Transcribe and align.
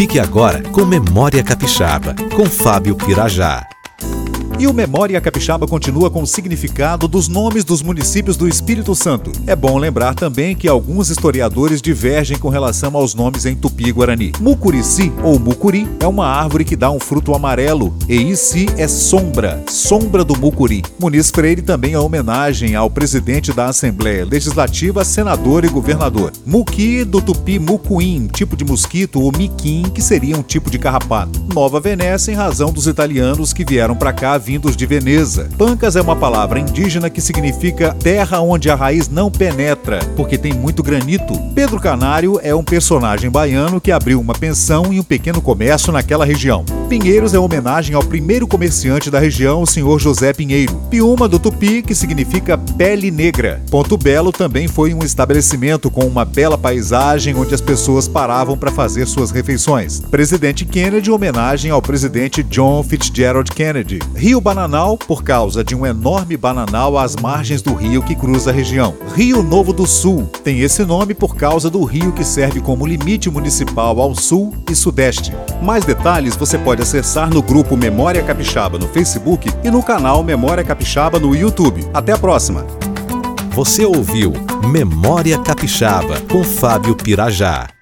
Fique 0.00 0.18
agora 0.18 0.62
com 0.62 0.86
Memória 0.86 1.44
Capixaba, 1.44 2.14
com 2.34 2.46
Fábio 2.46 2.96
Pirajá. 2.96 3.68
E 4.60 4.66
o 4.66 4.74
Memória 4.74 5.18
Capixaba 5.22 5.66
continua 5.66 6.10
com 6.10 6.22
o 6.22 6.26
significado 6.26 7.08
dos 7.08 7.28
nomes 7.28 7.64
dos 7.64 7.80
municípios 7.80 8.36
do 8.36 8.46
Espírito 8.46 8.94
Santo. 8.94 9.32
É 9.46 9.56
bom 9.56 9.78
lembrar 9.78 10.14
também 10.14 10.54
que 10.54 10.68
alguns 10.68 11.08
historiadores 11.08 11.80
divergem 11.80 12.38
com 12.38 12.50
relação 12.50 12.94
aos 12.94 13.14
nomes 13.14 13.46
em 13.46 13.56
tupi-guarani. 13.56 14.32
Mucurici 14.38 15.10
ou 15.24 15.38
mucuri 15.38 15.88
é 15.98 16.06
uma 16.06 16.26
árvore 16.26 16.66
que 16.66 16.76
dá 16.76 16.90
um 16.90 17.00
fruto 17.00 17.34
amarelo 17.34 17.96
e 18.06 18.16
Ici 18.16 18.66
é 18.76 18.86
sombra, 18.86 19.64
sombra 19.66 20.22
do 20.22 20.38
mucuri. 20.38 20.82
Muniz 21.00 21.30
Freire 21.30 21.62
também 21.62 21.94
é 21.94 21.98
homenagem 21.98 22.74
ao 22.74 22.90
presidente 22.90 23.54
da 23.54 23.68
Assembleia 23.68 24.26
Legislativa, 24.26 25.06
senador 25.06 25.64
e 25.64 25.68
governador. 25.68 26.32
Muqui 26.44 27.02
do 27.02 27.22
tupi 27.22 27.58
mucuim, 27.58 28.28
tipo 28.30 28.54
de 28.54 28.66
mosquito, 28.66 29.22
ou 29.22 29.32
miquim, 29.32 29.84
que 29.84 30.02
seria 30.02 30.36
um 30.36 30.42
tipo 30.42 30.68
de 30.68 30.78
carrapato. 30.78 31.40
Nova 31.54 31.80
Venécia 31.80 32.30
em 32.30 32.34
razão 32.34 32.70
dos 32.70 32.86
italianos 32.86 33.54
que 33.54 33.64
vieram 33.64 33.96
para 33.96 34.12
cá 34.12 34.36
vindos 34.50 34.76
de 34.76 34.84
Veneza. 34.84 35.48
Pancas 35.56 35.94
é 35.94 36.02
uma 36.02 36.16
palavra 36.16 36.58
indígena 36.58 37.08
que 37.08 37.20
significa 37.20 37.94
terra 37.94 38.40
onde 38.40 38.68
a 38.68 38.74
raiz 38.74 39.08
não 39.08 39.30
penetra, 39.30 40.00
porque 40.16 40.36
tem 40.36 40.52
muito 40.52 40.82
granito. 40.82 41.34
Pedro 41.54 41.78
Canário 41.78 42.40
é 42.42 42.52
um 42.52 42.64
personagem 42.64 43.30
baiano 43.30 43.80
que 43.80 43.92
abriu 43.92 44.20
uma 44.20 44.34
pensão 44.34 44.92
e 44.92 44.98
um 44.98 45.04
pequeno 45.04 45.40
comércio 45.40 45.92
naquela 45.92 46.24
região. 46.24 46.64
Pinheiros 46.88 47.32
é 47.32 47.38
homenagem 47.38 47.94
ao 47.94 48.02
primeiro 48.02 48.48
comerciante 48.48 49.08
da 49.08 49.20
região, 49.20 49.62
o 49.62 49.66
senhor 49.68 50.00
José 50.00 50.32
Pinheiro. 50.32 50.74
Piuma 50.90 51.28
do 51.28 51.38
Tupi, 51.38 51.82
que 51.82 51.94
significa 51.94 52.58
pele 52.58 53.12
negra. 53.12 53.62
Ponto 53.70 53.96
Belo 53.96 54.32
também 54.32 54.66
foi 54.66 54.92
um 54.92 55.04
estabelecimento 55.04 55.88
com 55.88 56.04
uma 56.04 56.24
bela 56.24 56.58
paisagem 56.58 57.36
onde 57.36 57.54
as 57.54 57.60
pessoas 57.60 58.08
paravam 58.08 58.58
para 58.58 58.72
fazer 58.72 59.06
suas 59.06 59.30
refeições. 59.30 60.00
Presidente 60.00 60.64
Kennedy, 60.64 61.12
homenagem 61.12 61.70
ao 61.70 61.80
presidente 61.80 62.42
John 62.42 62.82
Fitzgerald 62.82 63.52
Kennedy. 63.52 64.00
Rio 64.16 64.39
Bananal, 64.40 64.96
por 64.96 65.22
causa 65.22 65.62
de 65.62 65.74
um 65.74 65.86
enorme 65.86 66.36
bananal 66.36 66.98
às 66.98 67.14
margens 67.14 67.62
do 67.62 67.74
rio 67.74 68.02
que 68.02 68.14
cruza 68.14 68.50
a 68.50 68.52
região. 68.52 68.94
Rio 69.14 69.42
Novo 69.42 69.72
do 69.72 69.86
Sul 69.86 70.26
tem 70.42 70.60
esse 70.60 70.84
nome 70.84 71.14
por 71.14 71.36
causa 71.36 71.68
do 71.68 71.84
rio 71.84 72.12
que 72.12 72.24
serve 72.24 72.60
como 72.60 72.86
limite 72.86 73.30
municipal 73.30 74.00
ao 74.00 74.14
sul 74.14 74.54
e 74.70 74.74
sudeste. 74.74 75.32
Mais 75.62 75.84
detalhes 75.84 76.36
você 76.36 76.58
pode 76.58 76.82
acessar 76.82 77.28
no 77.32 77.42
grupo 77.42 77.76
Memória 77.76 78.22
Capixaba 78.22 78.78
no 78.78 78.88
Facebook 78.88 79.50
e 79.62 79.70
no 79.70 79.82
canal 79.82 80.22
Memória 80.22 80.64
Capixaba 80.64 81.18
no 81.18 81.34
YouTube. 81.34 81.86
Até 81.92 82.12
a 82.12 82.18
próxima! 82.18 82.66
Você 83.50 83.84
ouviu 83.84 84.32
Memória 84.70 85.38
Capixaba 85.38 86.20
com 86.30 86.44
Fábio 86.44 86.94
Pirajá. 86.94 87.79